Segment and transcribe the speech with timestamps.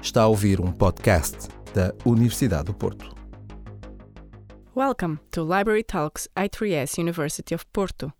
[0.00, 3.14] Está a ouvir um podcast da Universidade do Porto.
[4.74, 8.12] Welcome to Library Talks I3S University of Porto.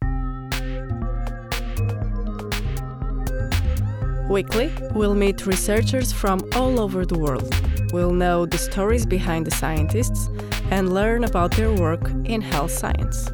[4.28, 7.48] Weekly, we'll meet researchers from all over the world.
[7.92, 10.28] We'll know the stories behind the scientists
[10.70, 13.30] and learn about their work in health science.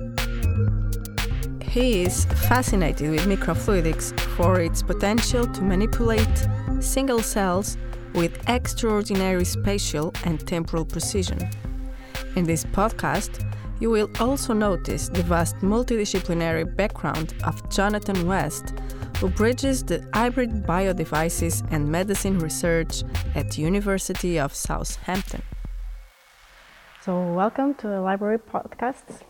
[1.63, 6.47] He is fascinated with microfluidics for its potential to manipulate
[6.81, 7.79] single cells
[8.15, 11.39] with extraordinary spatial and temporal precision.
[12.37, 13.45] In this podcast,
[13.81, 18.73] you will also notice the vast multidisciplinary background of Jonathan West,
[19.19, 23.03] who bridges the hybrid biodevices and medicine research
[23.35, 25.43] at University of Southampton.
[27.01, 29.21] So, welcome to the Library Podcasts.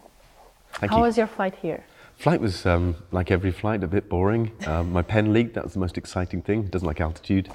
[0.74, 1.04] Thank How you.
[1.04, 1.84] was your flight here?
[2.16, 4.52] Flight was um, like every flight, a bit boring.
[4.66, 5.54] Um, my pen leaked.
[5.54, 6.64] That was the most exciting thing.
[6.64, 7.48] It doesn't like altitude.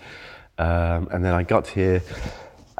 [0.60, 2.02] Um, and then I got here.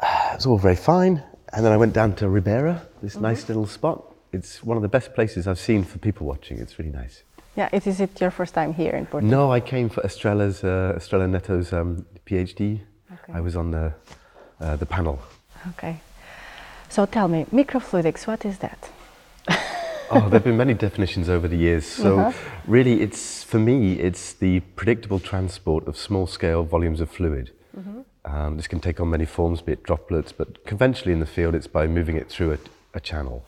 [0.02, 1.22] It was all very fine.
[1.52, 4.04] And then I went down to Ribeira, this nice little spot.
[4.32, 6.58] It's one of the best places I've seen for people watching.
[6.58, 7.24] It's really nice.
[7.56, 9.36] Yeah, it is it your first time here in Portugal?
[9.36, 12.80] No, I came for Estrela's, uh, Estrela Neto's um, PhD.
[13.12, 13.32] Okay.
[13.32, 13.92] I was on the,
[14.60, 15.18] uh, the panel.
[15.70, 16.00] Okay.
[16.88, 18.90] So tell me, microfluidics, what is that?
[20.10, 21.84] oh, there have been many definitions over the years.
[21.86, 22.32] So, Uh-huh.
[22.66, 27.50] really, it's for me, it's the predictable transport of small-scale volumes of fluid.
[28.24, 31.54] Um, this can take on many forms, be it droplets, but conventionally in the field,
[31.54, 32.58] it's by moving it through a,
[32.94, 33.44] a channel.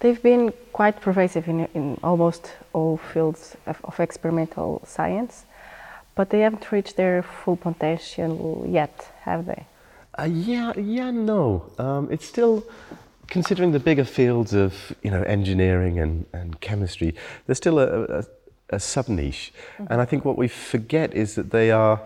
[0.00, 5.46] They've been quite pervasive in, in almost all fields of, of experimental science,
[6.14, 9.66] but they haven't reached their full potential yet, have they?
[10.18, 11.70] Uh, yeah, yeah, no.
[11.78, 12.64] Um, it's still
[13.28, 17.14] considering the bigger fields of you know engineering and, and chemistry.
[17.46, 18.24] There's still a, a,
[18.70, 19.52] a sub niche,
[19.90, 22.00] and I think what we forget is that they are.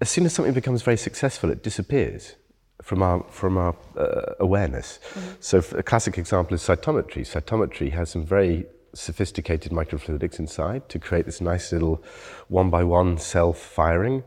[0.00, 2.36] As soon as something becomes very successful, it disappears
[2.82, 5.00] from our from our uh, awareness.
[5.40, 7.22] So a classic example is cytometry.
[7.26, 12.02] Cytometry has some very sophisticated microfluidics inside to create this nice little
[12.48, 14.22] one by one cell firing.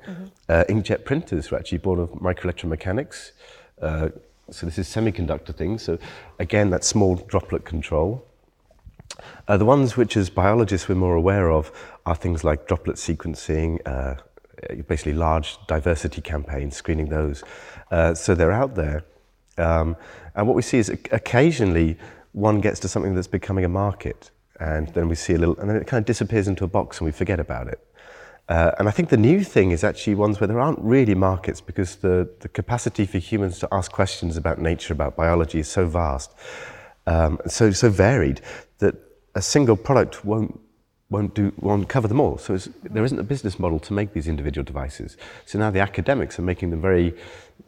[0.50, 3.32] Uh, inkjet printers were actually born of microelectromechanics.
[3.82, 4.10] Uh,
[4.50, 5.82] so this is semiconductor things.
[5.84, 5.98] So
[6.40, 8.26] again, that small droplet control.
[9.48, 11.72] Uh, the ones which, as biologists, we're more aware of
[12.06, 14.16] are things like droplet sequencing, uh,
[14.88, 17.44] basically large diversity campaigns, screening those.
[17.90, 19.04] Uh, so they're out there.
[19.58, 19.96] Um,
[20.36, 21.98] and what we see is occasionally
[22.32, 25.70] one gets to something that's becoming a market, and then we see a little, and
[25.70, 27.86] then it kind of disappears into a box and we forget about it.
[28.50, 31.62] Uh, and I think the new thing is actually ones where there aren't really markets
[31.62, 35.88] because the, the capacity for humans to ask questions about nature, about biology is so
[35.88, 36.34] vast,
[37.08, 38.42] um, so, so varied
[38.80, 38.96] that
[39.36, 40.60] a single product won't,
[41.12, 42.38] won't, do, won't cover them all.
[42.38, 45.18] So it's, there isn't a business model to make these individual devices.
[45.46, 47.14] So now the academics are making them very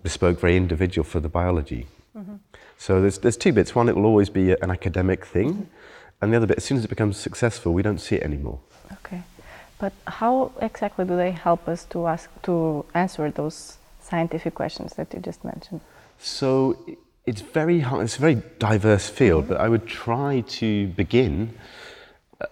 [0.01, 1.85] bespoke, very individual for the biology.
[2.17, 2.35] Mm-hmm.
[2.77, 3.75] So there's, there's two bits.
[3.75, 5.69] One, it will always be an academic thing.
[6.21, 8.59] And the other bit, as soon as it becomes successful, we don't see it anymore.
[8.93, 9.21] Okay.
[9.77, 15.13] But how exactly do they help us to ask to answer those scientific questions that
[15.13, 15.81] you just mentioned?
[16.17, 16.77] So
[17.25, 19.53] it's very hard, it's a very diverse field, mm-hmm.
[19.53, 21.53] but I would try to begin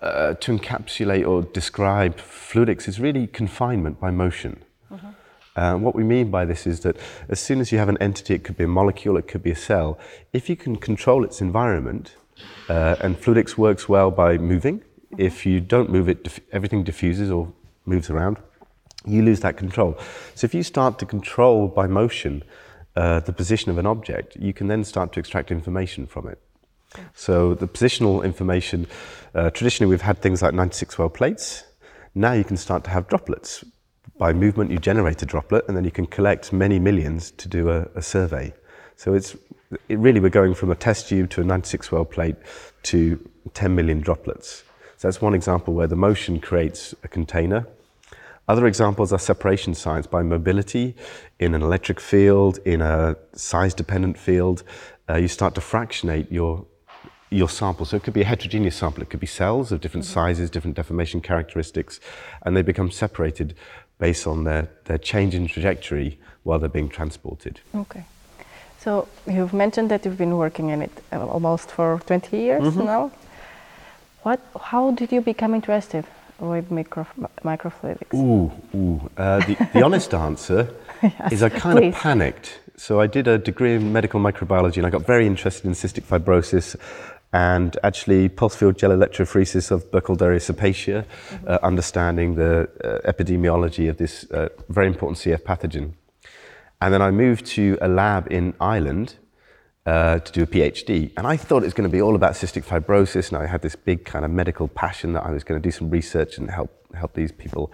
[0.01, 4.63] uh, to encapsulate or describe fluidics is really confinement by motion.
[5.55, 6.95] Uh, what we mean by this is that
[7.27, 9.51] as soon as you have an entity, it could be a molecule, it could be
[9.51, 9.99] a cell,
[10.31, 12.15] if you can control its environment,
[12.69, 14.81] uh, and fluidics works well by moving,
[15.17, 17.51] if you don't move it, diff- everything diffuses or
[17.85, 18.37] moves around,
[19.05, 19.97] you lose that control.
[20.35, 22.43] So if you start to control by motion
[22.95, 26.39] uh, the position of an object, you can then start to extract information from it.
[27.13, 28.87] So the positional information,
[29.33, 31.63] uh, traditionally we've had things like 96 well plates.
[32.13, 33.63] Now you can start to have droplets.
[34.17, 37.69] By movement, you generate a droplet, and then you can collect many millions to do
[37.69, 38.53] a, a survey.
[38.95, 39.35] So it's
[39.87, 42.35] it really we're going from a test tube to a 96 well plate
[42.83, 44.63] to 10 million droplets.
[44.97, 47.65] So that's one example where the motion creates a container.
[48.47, 50.95] Other examples are separation science by mobility
[51.39, 54.63] in an electric field, in a size dependent field.
[55.09, 56.65] Uh, you start to fractionate your,
[57.31, 57.85] your sample.
[57.85, 60.75] So it could be a heterogeneous sample, it could be cells of different sizes, different
[60.75, 61.99] deformation characteristics,
[62.43, 63.55] and they become separated
[63.97, 67.61] based on their, their change in trajectory while they're being transported.
[67.73, 68.03] Okay.
[68.79, 73.11] So you've mentioned that you've been working in it uh, almost for 20 years now.
[74.23, 74.39] What?
[74.59, 76.05] How did you become interested
[76.39, 77.05] with micro,
[77.43, 78.13] microfluidics?
[78.13, 79.09] Ooh, ooh.
[79.15, 80.73] Uh, the, the honest answer
[81.31, 81.95] is I kind please.
[81.95, 82.59] of panicked.
[82.75, 86.03] So I did a degree in medical microbiology and I got very interested in cystic
[86.03, 86.75] fibrosis
[87.33, 91.05] and actually pulse field gel electrophoresis of Burkholderia cepacia,
[91.47, 95.93] uh, understanding the uh, epidemiology of this uh, very important CF pathogen.
[96.81, 99.15] And then I moved to a lab in Ireland
[99.85, 101.11] uh, to do a PhD.
[101.15, 103.61] And I thought it was going to be all about cystic fibrosis, and I had
[103.61, 106.49] this big kind of medical passion that I was going to do some research and
[106.49, 107.71] help, help these people.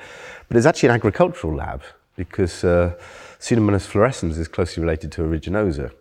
[0.48, 1.84] But it's actually an agricultural lab
[2.16, 2.96] because uh,
[3.40, 5.92] Pseudomonas fluorescens is closely related to aeruginosa.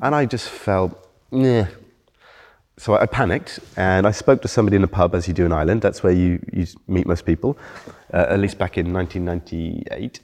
[0.00, 1.66] And I just felt, yeah.
[2.78, 5.52] So I panicked and I spoke to somebody in a pub, as you do in
[5.52, 5.82] Ireland.
[5.82, 7.58] That's where you, you meet most people,
[8.14, 10.20] uh, at least back in 1998.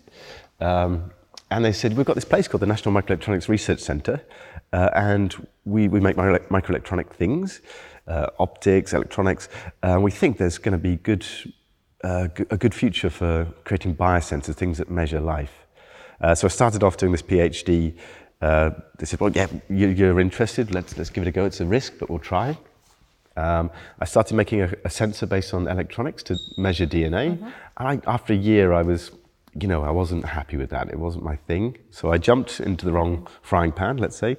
[0.61, 1.11] Um,
[1.51, 4.23] and they said, We've got this place called the National Microelectronics Research Centre,
[4.73, 7.61] uh, and we, we make micro- microelectronic things,
[8.07, 9.49] uh, optics, electronics,
[9.99, 11.27] we think there's going to be good,
[12.05, 15.67] uh, g- a good future for creating biosensors, things that measure life.
[16.21, 17.97] Uh, so I started off doing this PhD.
[18.45, 21.47] Uh, they said, Well, yeah, you, you're interested, let's, let's give it a go.
[21.47, 22.59] It's a risk, but we'll try.
[23.37, 27.39] Um, I started making a, a, sensor based on electronics to measure DNA.
[27.39, 27.45] Mm-hmm.
[27.79, 29.13] And I, after a year, I was
[29.57, 30.89] you know, I wasn't happy with that.
[30.91, 31.79] It wasn't my thing.
[31.91, 34.37] So I jumped into the wrong frying pan, let's say.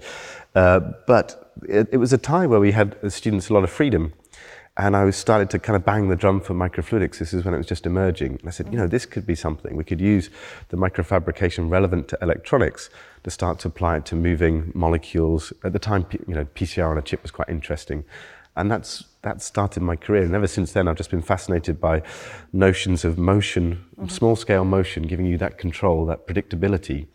[0.53, 4.13] Uh, but it, it, was a time where we had students a lot of freedom.
[4.77, 7.17] And I was started to kind of bang the drum for microfluidics.
[7.17, 8.33] This is when it was just emerging.
[8.39, 9.77] And I said, you know, this could be something.
[9.77, 10.29] We could use
[10.67, 12.89] the microfabrication relevant to electronics
[13.23, 15.53] to start to apply it to moving molecules.
[15.63, 18.03] At the time, you know, PCR on a chip was quite interesting.
[18.57, 20.23] And that's, that started my career.
[20.23, 22.03] And ever since then, I've just been fascinated by
[22.51, 24.07] notions of motion, mm-hmm.
[24.07, 27.07] small scale motion, giving you that control, that predictability,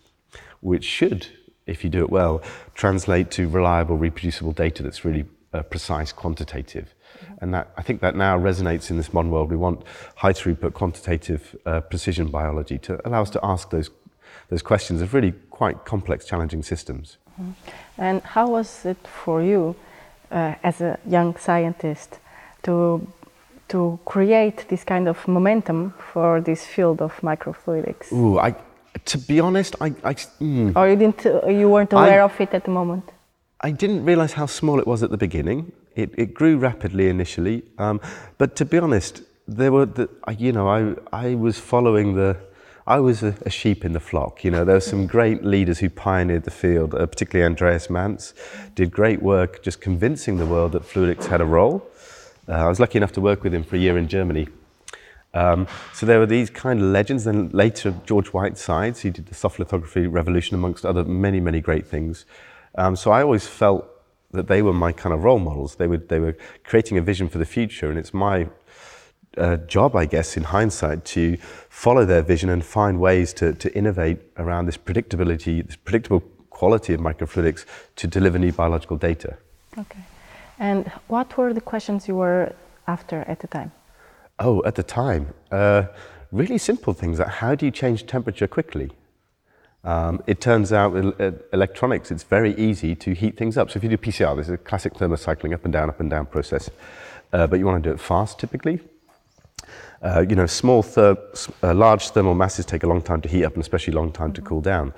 [0.61, 1.27] which should,
[1.67, 2.43] if you do it well,
[2.75, 6.95] translate to reliable, reproducible data that's really uh, precise, quantitative.
[7.41, 9.51] And that, I think that now resonates in this modern world.
[9.51, 9.83] We want
[10.17, 13.91] high throughput, quantitative uh, precision biology to allow us to ask those,
[14.49, 17.19] those questions of really quite complex, challenging systems.
[17.41, 17.53] Mm-hmm.
[17.99, 19.77] And how was it for you?
[20.31, 22.19] uh, as a young scientist
[22.63, 23.07] to
[23.69, 28.13] to create this kind of momentum for this field of microfluidics?
[28.13, 28.57] Ooh, I,
[29.05, 32.41] to be honest, I, I mm, or you didn't, uh, you weren't aware I, of
[32.41, 33.05] it at the moment.
[33.61, 35.71] I didn't realize how small it was at the beginning.
[35.97, 38.01] It, it grew rapidly initially, um,
[38.39, 40.09] but to be honest, there were, the,
[40.39, 42.37] you know, I, I was following the
[42.87, 44.43] I was a, a, sheep in the flock.
[44.43, 48.35] You know, there were some great leaders who pioneered the field, uh, particularly Andreas Manz,
[48.75, 51.87] did great work just convincing the world that fluidics had a role.
[52.49, 54.49] Uh, I was lucky enough to work with him for a year in Germany.
[55.35, 59.35] Um, so there were these kind of legends, and later George Whitesides, he did the
[59.35, 62.25] soft lithography revolution, amongst other many, many great things.
[62.75, 63.89] Um, so I always felt
[64.33, 65.77] that they were my kind of role models.
[65.77, 68.49] They were, they were creating a vision for the future, and it's my
[69.37, 71.37] uh, job, I guess, in hindsight, to
[71.69, 76.93] follow their vision and find ways to, to innovate around this predictability, this predictable quality
[76.95, 77.65] of microfluidics
[77.97, 79.37] to deliver new biological data.
[79.79, 80.01] Okay.
[80.59, 82.53] And what were the questions you were
[82.87, 83.73] after at the time?
[84.39, 85.85] Oh, at the time, uh,
[86.33, 88.91] really simple things like how do you change temperature quickly?
[89.83, 93.71] Um, it turns out with electronics, it's very easy to heat things up.
[93.71, 96.11] So if you do PCR, this is a classic thermocycling up and down, up and
[96.11, 96.71] down process.
[97.33, 98.81] Uh, but you want to do it fast typically.
[100.03, 101.17] Uh, you know, small, ther-
[101.63, 104.13] uh, large thermal masses take a long time to heat up and especially a long
[104.13, 104.93] time to cool down.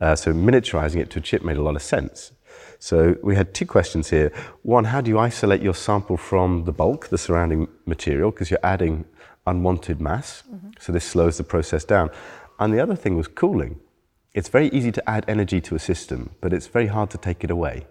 [0.00, 2.32] Uh, so miniaturizing it to a chip made a lot of sense.
[2.78, 4.32] So we had two questions here.
[4.62, 8.60] One, how do you isolate your sample from the bulk, the surrounding material, because you're
[8.62, 9.04] adding
[9.46, 10.42] unwanted mass.
[10.50, 10.70] Mm-hmm.
[10.80, 12.10] So this slows the process down.
[12.58, 13.80] And the other thing was cooling.
[14.34, 17.44] It's very easy to add energy to a system, but it's very hard to take
[17.44, 17.86] it away.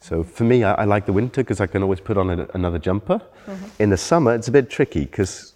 [0.00, 2.48] So for me, I, I like the winter because I can always put on a,
[2.54, 3.20] another jumper.
[3.46, 3.82] Mm-hmm.
[3.82, 5.54] In the summer, it's a bit tricky because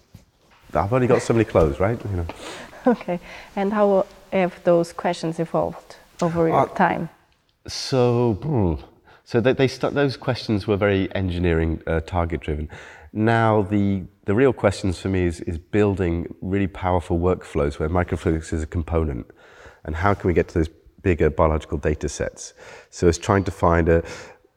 [0.75, 2.01] I've only got so many clothes, right?
[2.11, 2.27] You know.
[2.85, 3.21] Okay.
[3.55, 7.11] And how have those questions evolved over your uh, time?
[7.69, 8.75] So, hmm,
[9.23, 12.69] so they, they start, those questions were very engineering uh, target driven.
[13.13, 18.53] Now the the real questions for me is, is building really powerful workflows where microfluidics
[18.53, 19.27] is a component,
[19.85, 20.69] and how can we get to those
[21.03, 22.55] bigger biological data sets?
[22.91, 24.05] So it's trying to find a,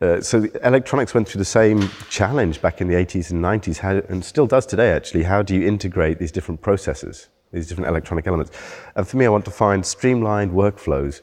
[0.01, 4.01] uh, so electronics went through the same challenge back in the 80s and 90s, how,
[4.09, 5.23] and still does today actually.
[5.23, 8.51] How do you integrate these different processes, these different electronic elements?
[8.95, 11.21] And for me, I want to find streamlined workflows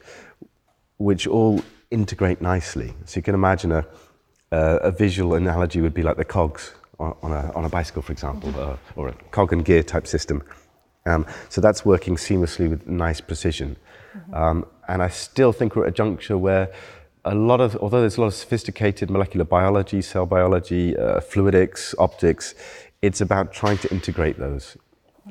[0.97, 2.93] which all integrate nicely.
[3.05, 3.85] So you can imagine a,
[4.51, 8.01] uh, a visual analogy would be like the cogs on, on, a, on a, bicycle,
[8.01, 10.43] for example, uh, or a cog and gear type system.
[11.05, 13.75] Um, so that's working seamlessly with nice precision.
[14.15, 14.33] Mm-hmm.
[14.33, 16.71] Um, and I still think we're at a juncture where
[17.25, 21.95] a lot of, although there's a lot of sophisticated molecular biology, cell biology, uh, fluidics,
[21.97, 22.53] optics,
[23.01, 24.77] it's about trying to integrate those.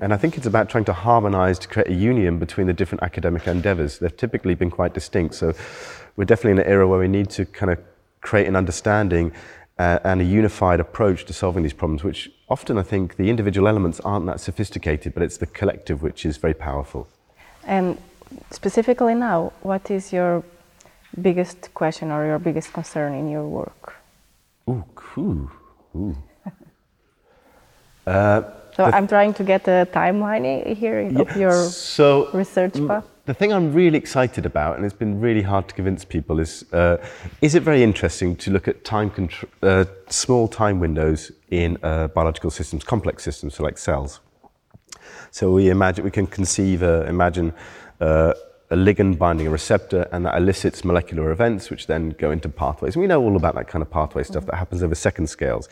[0.01, 3.03] And I think it's about trying to harmonize to create a union between the different
[3.03, 3.99] academic endeavors.
[3.99, 5.35] They've typically been quite distinct.
[5.35, 5.53] So
[6.17, 7.79] we're definitely in an era where we need to kind of
[8.23, 9.33] create an understanding
[9.79, 13.69] uh, and a unified approach to solving these problems, which often I think the individual
[13.69, 17.07] elements aren't that sophisticated, but it's the collective which is very powerful.
[17.65, 17.99] And
[18.51, 20.43] specifically now, what is your
[21.21, 23.95] biggest question or your biggest concern in your work?
[24.69, 25.51] Ooh, cool.
[25.95, 26.17] Ooh.
[28.07, 28.43] uh,
[28.77, 33.05] so I'm trying to get a timeline here yeah, of your so research path.
[33.25, 36.65] The thing I'm really excited about, and it's been really hard to convince people, is
[36.73, 36.97] uh,
[37.41, 42.09] is it very interesting to look at time contr- uh, small time windows in uh,
[42.09, 44.21] biological systems, complex systems, so like cells.
[45.31, 47.53] So we imagine we can conceive, uh, imagine
[48.03, 48.35] uh,
[48.71, 52.95] a ligand binding a receptor, and that elicits molecular events, which then go into pathways.
[52.95, 55.69] And we know all about that kind of pathway stuff that happens over second scales.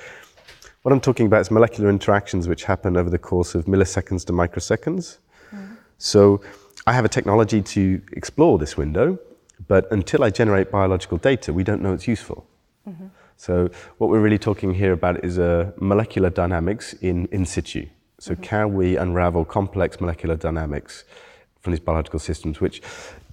[0.82, 4.32] What I'm talking about is molecular interactions which happen over the course of milliseconds to
[4.32, 5.18] microseconds.
[5.52, 5.76] Mm.
[5.98, 6.40] So
[6.86, 9.18] I have a technology to explore this window,
[9.66, 12.46] but until I generate biological data, we don't know it's useful.
[12.88, 13.06] Mm-hmm.
[13.36, 17.86] So what we're really talking here about is uh, molecular dynamics in in situ.
[18.18, 18.42] So mm-hmm.
[18.42, 21.04] can we unravel complex molecular dynamics
[21.60, 22.82] from these biological systems, which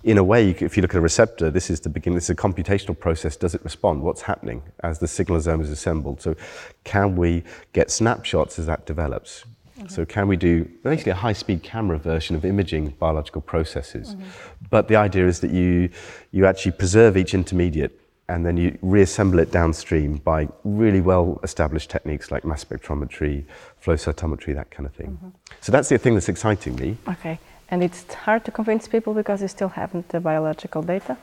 [0.04, 2.30] in a way, if you look at a receptor, this is the beginning, this is
[2.32, 3.36] a computational process.
[3.36, 4.02] Does it respond?
[4.02, 6.22] What's happening as the signalosome is assembled?
[6.22, 6.36] So
[6.84, 7.44] can we
[7.74, 9.44] get snapshots as that develops?
[9.78, 9.88] Mm-hmm.
[9.88, 14.16] So can we do basically a high-speed camera version of imaging biological processes?
[14.16, 14.24] Mm-hmm.
[14.70, 15.90] But the idea is that you,
[16.32, 22.30] you actually preserve each intermediate and then you reassemble it downstream by really well-established techniques
[22.30, 23.46] like mass spectrometry,
[23.80, 25.12] flow cytometry, that kind of thing.
[25.12, 25.30] Mm-hmm.
[25.62, 26.98] So that's the thing that's exciting me.
[27.08, 27.40] Okay.
[27.70, 31.18] And it's hard to convince people because you still haven't the biological data?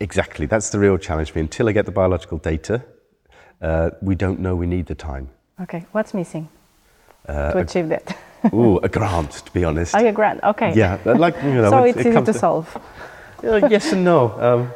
[0.00, 0.46] Exactly.
[0.46, 1.42] That's the real challenge for me.
[1.42, 2.82] Until I get the biological data,
[3.60, 5.28] uh, we don't know we need the time.
[5.60, 5.84] Okay.
[5.92, 6.48] What's missing
[7.28, 8.16] uh, to achieve that?
[8.54, 9.94] ooh, a grant, to be honest.
[9.94, 10.42] Oh, a grant.
[10.42, 10.72] Okay.
[10.74, 10.98] Yeah.
[11.04, 12.74] Like, you know, so it's it easy to, to solve.
[13.44, 14.72] Uh, yes and no.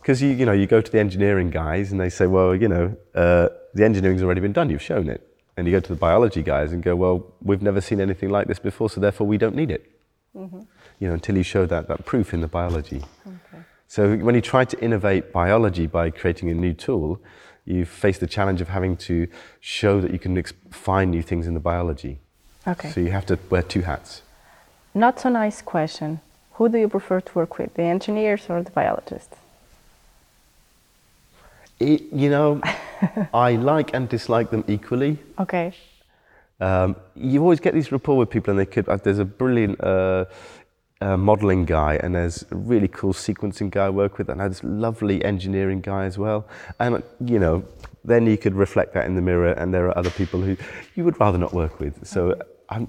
[0.00, 2.54] Because um, you, you know, you go to the engineering guys and they say, well,
[2.54, 4.70] you know, uh, the engineering's already been done.
[4.70, 5.28] You've shown it.
[5.58, 8.48] And you go to the biology guys and go, well, we've never seen anything like
[8.48, 9.93] this before, so therefore we don't need it.
[10.36, 10.60] Mm-hmm.
[11.00, 13.02] You know, until you show that, that proof in the biology.
[13.26, 13.62] Okay.
[13.88, 17.20] So when you try to innovate biology by creating a new tool,
[17.64, 19.28] you face the challenge of having to
[19.60, 22.18] show that you can ex- find new things in the biology.
[22.66, 22.90] Okay.
[22.90, 24.22] So you have to wear two hats.
[24.94, 26.20] Not so nice question.
[26.54, 29.36] Who do you prefer to work with, the engineers or the biologists?
[31.80, 32.60] It, you know,
[33.34, 35.18] I like and dislike them equally.
[35.38, 35.74] Okay.
[36.60, 38.88] Um, you always get these rapport with people, and they could.
[38.88, 40.26] Uh, there's a brilliant uh,
[41.00, 44.60] uh, modeling guy, and there's a really cool sequencing guy I work with, and there's
[44.60, 46.46] this lovely engineering guy as well.
[46.78, 47.64] And you know,
[48.04, 50.56] then you could reflect that in the mirror, and there are other people who
[50.94, 52.06] you would rather not work with.
[52.06, 52.86] So I,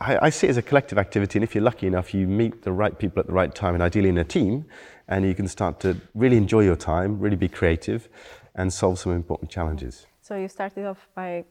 [0.00, 2.72] I see it as a collective activity, and if you're lucky enough, you meet the
[2.72, 4.64] right people at the right time, and ideally in a team,
[5.08, 8.08] and you can start to really enjoy your time, really be creative,
[8.54, 10.06] and solve some important challenges.
[10.20, 11.44] So you started off by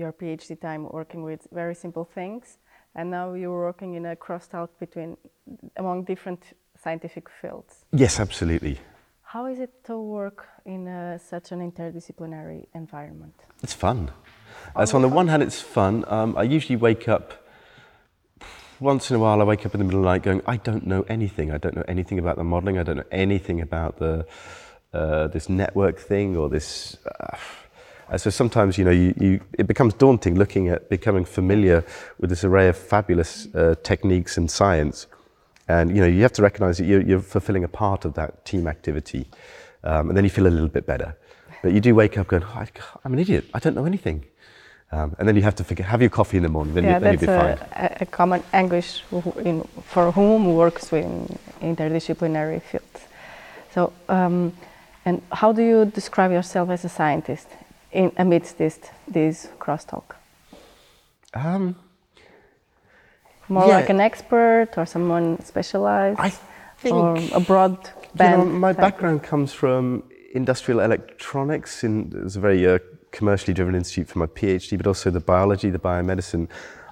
[0.00, 2.58] your PhD time working with very simple things,
[2.96, 5.16] and now you're working in a crosstalk between
[5.76, 6.42] among different
[6.82, 7.84] scientific fields.
[7.92, 8.78] Yes, absolutely.
[9.22, 13.34] How is it to work in a, such an interdisciplinary environment?
[13.62, 14.10] It's fun.
[14.74, 16.04] Uh, so on the one hand, it's fun.
[16.08, 17.26] Um, I usually wake up
[18.80, 19.40] once in a while.
[19.40, 21.52] I wake up in the middle of the night going, I don't know anything.
[21.52, 22.78] I don't know anything about the modelling.
[22.78, 24.26] I don't know anything about the
[24.92, 26.96] uh, this network thing or this.
[27.06, 27.36] Uh,
[28.10, 31.84] uh, so sometimes, you know, you, you, it becomes daunting looking at becoming familiar
[32.18, 35.06] with this array of fabulous uh, techniques and science.
[35.68, 38.44] And, you know, you have to recognize that you're, you're fulfilling a part of that
[38.44, 39.28] team activity.
[39.84, 41.16] Um, and then you feel a little bit better.
[41.62, 42.64] But you do wake up going, oh,
[43.04, 43.44] I'm an idiot.
[43.54, 44.24] I don't know anything.
[44.92, 46.94] Um, and then you have to figure, have your coffee in the morning, then, yeah,
[46.94, 47.58] you, then you'll be fine.
[47.76, 49.04] A, a common anguish
[49.44, 53.06] in, for whom works in interdisciplinary fields.
[53.72, 54.52] So, um,
[55.04, 57.46] and how do you describe yourself as a scientist?
[57.92, 58.78] In amidst this
[59.08, 60.16] this crosstalk?
[61.34, 61.76] Um,
[63.48, 63.76] More yeah.
[63.76, 66.30] like an expert or someone specialized, I
[66.78, 68.42] think, or a broad band.
[68.42, 70.04] You know, my background comes from
[70.34, 71.84] industrial electronics.
[71.84, 72.78] In was a very uh,
[73.12, 76.48] commercially driven institute for my PhD, but also the biology, the biomedicine.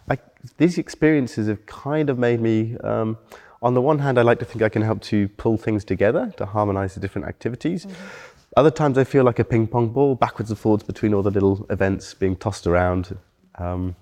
[0.08, 0.18] I,
[0.56, 2.76] these experiences have kind of made me.
[2.78, 3.18] Um,
[3.60, 6.32] on the one hand, I like to think I can help to pull things together
[6.36, 7.86] to harmonize the different activities.
[7.86, 8.37] Mm-hmm.
[8.58, 11.30] Other times I feel like a ping pong ball, backwards and forwards between all the
[11.30, 13.16] little events being tossed around.
[13.54, 13.94] Um,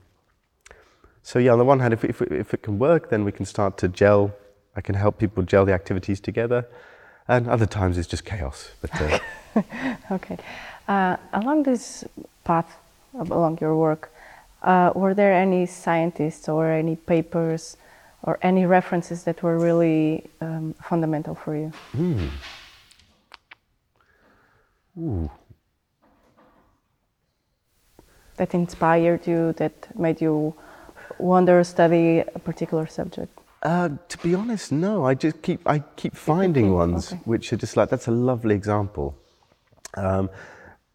[1.23, 3.45] so yeah, on the one hand, if, if, if it can work, then we can
[3.45, 4.35] start to gel.
[4.75, 6.67] I can help people gel the activities together.
[7.29, 8.71] And other times it's just chaos.
[8.81, 9.19] But, uh,
[10.13, 10.39] okay.
[10.89, 12.05] Uh, along this
[12.45, 12.79] path,
[13.13, 14.11] along your work,
[14.63, 17.77] uh, were there any scientists or any papers
[18.23, 21.73] or any references that were really um, fundamental for you?
[21.95, 22.31] Mm.
[24.99, 25.31] Ooh.
[28.37, 30.55] That inspired you, that made you
[31.19, 33.38] wonder, study a particular subject?
[33.62, 35.05] Uh, to be honest, no.
[35.05, 37.21] I just keep I keep finding ones okay.
[37.25, 39.17] which are just like that's a lovely example.
[39.95, 40.31] Um,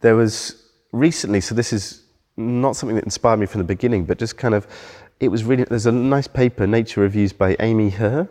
[0.01, 2.03] there was recently, so this is
[2.37, 4.67] not something that inspired me from the beginning, but just kind of
[5.19, 8.29] it was really there's a nice paper, Nature Reviews by Amy Herr,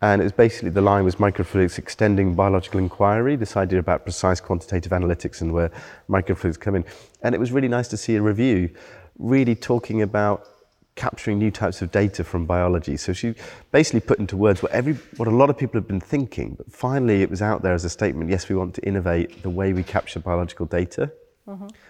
[0.00, 3.36] and it was basically the line was microfluidics extending biological inquiry.
[3.36, 5.70] This idea about precise quantitative analytics and where
[6.08, 6.84] microfluidics come in,
[7.22, 8.70] and it was really nice to see a review,
[9.18, 10.46] really talking about
[10.94, 12.96] capturing new types of data from biology.
[12.96, 13.34] So she
[13.70, 16.70] basically put into words what every what a lot of people have been thinking, but
[16.72, 18.30] finally it was out there as a statement.
[18.30, 21.10] Yes, we want to innovate the way we capture biological data.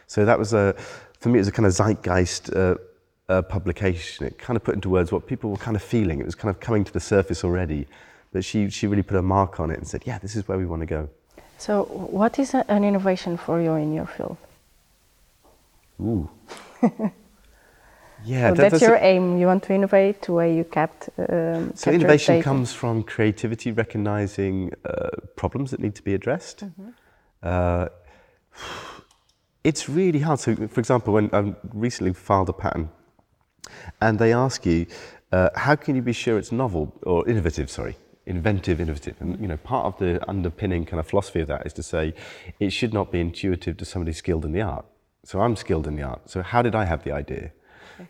[0.07, 0.75] So that was a
[1.21, 2.55] for me it was a kind of zeitgeist.
[2.55, 2.77] Uh,
[3.29, 6.21] uh, publication, it kind of put into words what people were kind of feeling.
[6.21, 7.87] It was kind of coming to the surface already,
[8.33, 10.59] but she, she really put a mark on it and said, "Yeah, this is where
[10.59, 11.09] we want to go."
[11.59, 14.37] So, what is a, an innovation for you in your field?
[16.01, 16.31] Ooh.
[18.25, 19.39] yeah, so that- that's a- your aim.
[19.39, 21.11] You want to innovate the way you kept.
[21.19, 22.45] Um, So innovation data.
[22.45, 26.65] comes from creativity, recognizing uh, problems that need to be addressed.
[27.43, 27.89] Uh,
[29.65, 30.39] it's really hard.
[30.41, 32.89] So, for example, when I recently filed a patent,
[34.01, 34.87] and they ask you,
[35.33, 37.71] uh, how can you be sure it's novel or innovative?
[37.71, 39.17] Sorry, inventive, innovative.
[39.21, 42.15] And you know, part of the underpinning kind of philosophy of that is to say
[42.59, 44.87] it should not be intuitive to somebody skilled in the art.
[45.25, 46.31] So I'm skilled in the art.
[46.31, 47.53] So how did I have the idea?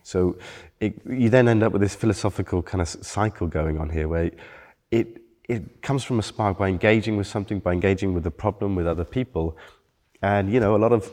[0.02, 0.37] So
[0.80, 4.30] it, you then end up with this philosophical kind of cycle going on here where
[4.90, 8.76] it, it comes from a spark by engaging with something, by engaging with the problem,
[8.76, 9.56] with other people.
[10.20, 11.11] And, you know, a lot of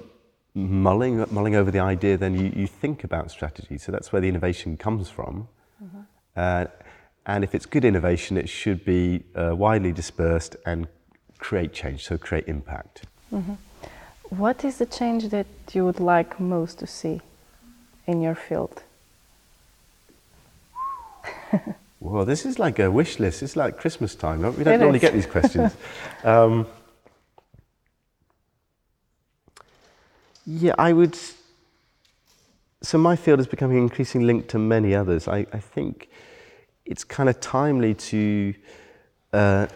[0.56, 3.78] mulling, mulling over the idea, then you, you think about strategy.
[3.78, 5.48] So that's where the innovation comes from.
[6.36, 6.66] Uh,
[7.28, 10.88] and if it's good innovation, it should be uh, widely dispersed and
[11.38, 13.06] create change, so create impact.
[14.30, 17.22] What is the change that you would like most to see
[18.08, 18.84] in your field?
[22.02, 23.42] Well, this is like a wish list.
[23.42, 24.42] It's like Christmas time.
[24.58, 25.02] We don't normally is.
[25.02, 25.76] get these questions.
[26.24, 26.68] um,
[30.46, 31.18] yeah, I would.
[32.82, 35.28] So my field is becoming increasingly linked to many others.
[35.28, 36.10] I, I think
[36.86, 38.54] it's kind of timely to
[39.34, 39.68] uh,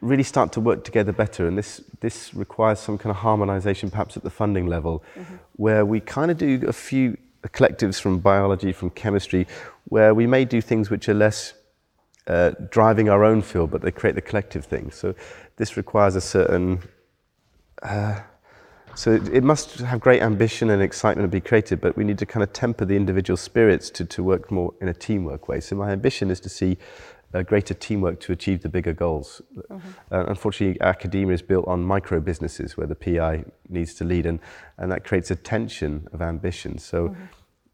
[0.00, 4.16] really start to work together better, and this this requires some kind of harmonisation, perhaps
[4.16, 5.04] at the funding level,
[5.56, 9.46] where we kind of do a few collectives from biology, from chemistry,
[9.88, 11.52] where we may do things which are less
[12.26, 14.90] uh, driving our own field, but they create the collective thing.
[14.90, 15.14] So
[15.56, 16.80] this requires a certain.
[17.82, 18.20] Uh,
[18.94, 22.18] so it, it must have great ambition and excitement and be creative, but we need
[22.18, 25.60] to kind of temper the individual spirits to, to work more in a teamwork way.
[25.60, 26.78] So my ambition is to see
[27.34, 29.42] uh, greater teamwork to achieve the bigger goals.
[29.70, 29.78] Uh,
[30.10, 34.38] unfortunately, academia is built on micro businesses where the PI needs to lead, and,
[34.78, 36.78] and that creates a tension of ambition.
[36.78, 37.16] So,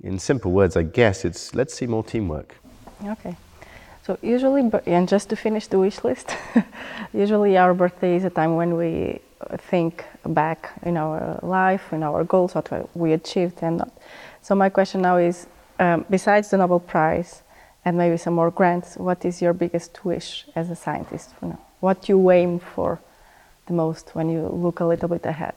[0.02, 2.56] in simple words, I guess it's let's see more teamwork.
[3.04, 3.36] Okay.
[4.02, 6.34] So usually, and just to finish the wish list,
[7.12, 9.20] usually our birthday is a time when we
[9.58, 13.92] think back in our life, in our goals, what we achieved and not.
[14.42, 15.46] So my question now is,
[15.78, 17.42] um, besides the Nobel Prize
[17.84, 21.58] and maybe some more grants, what is your biggest wish as a scientist for now?
[21.80, 23.00] What you aim for
[23.66, 25.54] the most when you look a little bit ahead?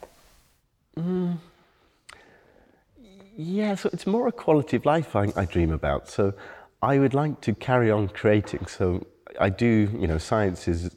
[3.35, 6.09] Yeah, so it's more a quality of life I, I dream about.
[6.09, 6.33] So
[6.81, 8.67] I would like to carry on creating.
[8.67, 9.05] So
[9.39, 10.95] I do, you know, science is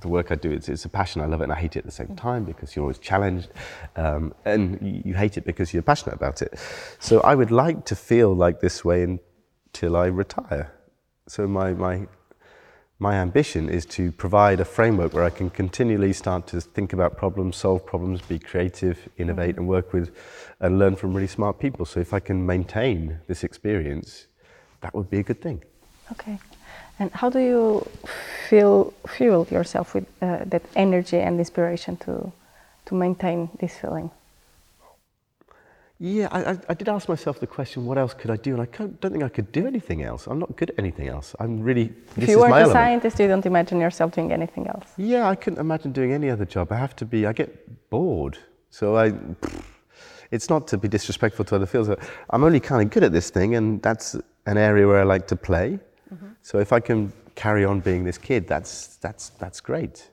[0.00, 0.50] the work I do.
[0.50, 1.22] It's, it's a passion.
[1.22, 3.48] I love it and I hate it at the same time because you're always challenged,
[3.96, 6.58] um, and you, hate it because you're passionate about it.
[6.98, 10.72] So I would like to feel like this way until I retire.
[11.26, 12.06] So my my
[13.02, 17.16] my ambition is to provide a framework where I can continually start to think about
[17.16, 20.14] problems, solve problems, be creative, innovate, and work with
[20.60, 21.86] and learn from really smart people.
[21.86, 24.26] So if I can maintain this experience,
[24.82, 25.64] that would be a good thing.
[26.12, 26.38] Okay.
[26.98, 27.86] And how do you
[28.48, 32.32] feel fuel yourself with uh, that energy and inspiration to
[32.86, 34.10] to maintain this feeling?
[36.02, 38.54] Yeah, I, I, did ask myself the question, what else could I do?
[38.54, 40.26] And I can't, don't think I could do anything else.
[40.26, 41.36] I'm not good at anything else.
[41.38, 42.72] I'm really, If you weren't a element.
[42.72, 44.86] scientist, you don't imagine yourself doing anything else.
[44.96, 46.72] Yeah, I couldn't imagine doing any other job.
[46.72, 48.38] I have to be, I get bored.
[48.70, 49.12] So I,
[50.30, 51.90] it's not to be disrespectful to other fields.
[52.30, 55.26] I'm only kind of good at this thing, and that's an area where I like
[55.26, 55.78] to play.
[56.42, 60.08] So if I can carry on being this kid, that's, that's, that's great.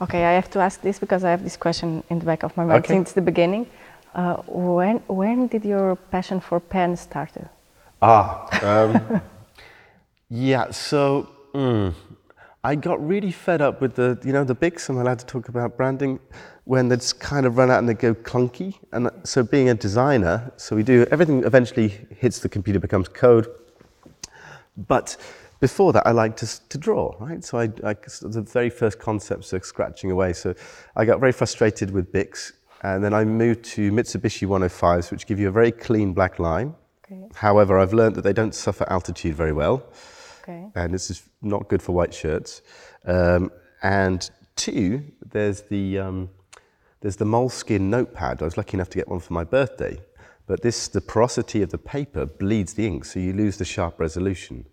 [0.00, 2.56] Okay, I have to ask this because I have this question in the back of
[2.56, 2.94] my mind Okay.
[2.94, 3.66] since the beginning.
[4.14, 7.32] Uh, when when did your passion for pen start?
[8.00, 9.20] Ah, um,
[10.30, 10.70] yeah.
[10.70, 11.92] So mm,
[12.64, 14.88] I got really fed up with the, you know, the Bics.
[14.88, 16.20] I'm allowed to talk about branding
[16.64, 18.74] when it's kind of run out and they go clunky.
[18.92, 21.44] And so being a designer, so we do everything.
[21.44, 23.46] Eventually hits the computer, becomes code.
[24.86, 25.16] But
[25.60, 27.42] before that, I liked to, to draw, right?
[27.42, 30.32] So I, I, the very first concepts are scratching away.
[30.32, 30.54] So
[30.96, 35.40] I got very frustrated with Bics, and then I moved to Mitsubishi 105s, which give
[35.40, 36.74] you a very clean black line.
[37.04, 37.28] Okay.
[37.34, 39.82] However, I've learned that they don't suffer altitude very well,
[40.42, 40.68] okay.
[40.74, 42.62] and this is not good for white shirts.
[43.04, 43.50] Um,
[43.82, 46.30] and two, there's the um,
[47.00, 48.42] there's the Moleskine notepad.
[48.42, 49.98] I was lucky enough to get one for my birthday,
[50.48, 54.00] but this the porosity of the paper bleeds the ink, so you lose the sharp
[54.00, 54.64] resolution.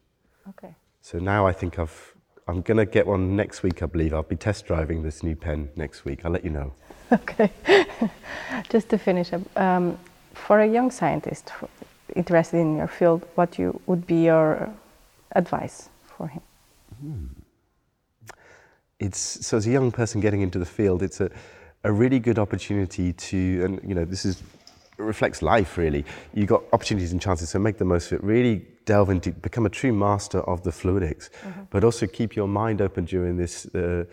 [0.49, 0.73] Okay.
[1.01, 2.15] So now I think I've,
[2.47, 4.13] I'm going to get one next week, I believe.
[4.13, 6.21] I'll be test driving this new pen next week.
[6.23, 6.73] I'll let you know.
[7.11, 7.51] Okay.
[8.69, 9.95] Just to finish up, um,
[10.33, 11.51] for a young scientist
[12.15, 14.73] interested in your field, what you, would be your
[15.33, 16.41] advice for him?
[16.99, 17.25] Hmm.
[18.99, 21.29] It's, so as a young person getting into the field, it's a,
[21.83, 24.41] a really good opportunity to, and you know, this is
[24.97, 26.05] reflects life really.
[26.34, 28.23] You've got opportunities and chances, so make the most of it.
[28.23, 31.63] Really delve into, become a true master of the fluidics, mm-hmm.
[31.69, 33.65] but also keep your mind open during this.
[33.67, 34.05] Uh,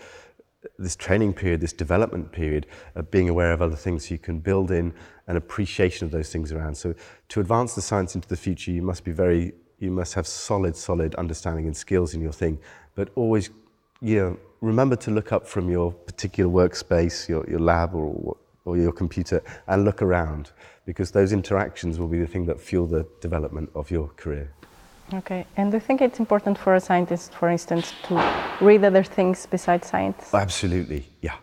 [0.78, 4.38] this training period, this development period, of being aware of other things, so you can
[4.38, 4.94] build in
[5.26, 6.76] an appreciation of those things around.
[6.76, 6.94] So,
[7.30, 10.76] to advance the science into the future, you must be very, you must have solid,
[10.76, 12.60] solid understanding and skills in your thing.
[12.94, 13.50] But always,
[14.00, 18.76] you know, remember to look up from your particular workspace, your, your lab, or or
[18.76, 20.50] your computer, and look around
[20.84, 24.52] because those interactions will be the thing that fuel the development of your career.
[25.14, 28.14] Okay, and do you think it's important for a scientist, for instance, to
[28.60, 30.32] read other things besides science?
[30.32, 31.36] Absolutely, yeah.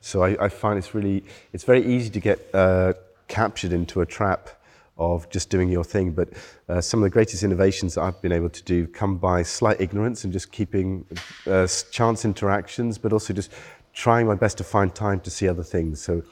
[0.00, 2.94] So I, I find it's really, it's very easy to get uh,
[3.28, 4.50] captured into a trap
[4.98, 6.12] of just doing your thing.
[6.12, 6.28] But
[6.68, 9.80] uh, some of the greatest innovations that I've been able to do come by slight
[9.80, 11.06] ignorance and just keeping
[11.46, 13.52] uh, chance interactions, but also just
[13.92, 16.00] trying my best to find time to see other things.
[16.00, 16.22] So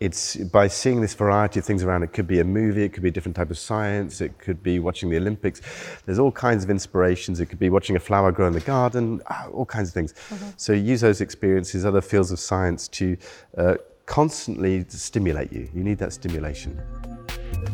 [0.00, 2.02] it's by seeing this variety of things around.
[2.02, 4.62] It could be a movie, it could be a different type of science, it could
[4.62, 5.60] be watching the Olympics.
[6.06, 7.40] There's all kinds of inspirations.
[7.40, 10.12] It could be watching a flower grow in the garden, ah, all kinds of things.
[10.12, 10.50] Mm-hmm.
[10.56, 13.16] So use those experiences, other fields of science, to
[13.56, 13.74] uh,
[14.06, 15.68] constantly stimulate you.
[15.74, 16.80] You need that stimulation.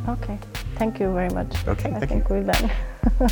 [0.09, 0.39] Okay,
[0.77, 1.67] thank you very much.
[1.69, 2.37] Okay, I think you.
[2.37, 2.71] we're done.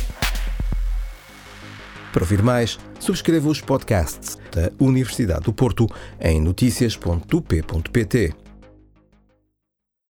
[2.13, 8.42] Para ouvir mais, subscreva os podcasts da Universidade do Porto em notícias.up.pt.